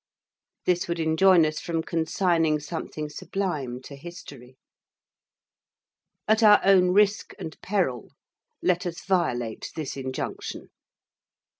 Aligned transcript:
This 0.65 0.87
would 0.87 0.99
enjoin 0.99 1.45
us 1.45 1.59
from 1.59 1.83
consigning 1.83 2.59
something 2.59 3.07
sublime 3.07 3.83
to 3.83 3.95
History. 3.95 4.57
At 6.27 6.41
our 6.41 6.59
own 6.63 6.89
risk 6.89 7.35
and 7.37 7.55
peril, 7.61 8.09
let 8.63 8.87
us 8.87 9.05
violate 9.05 9.71
this 9.75 9.95
injunction. 9.95 10.71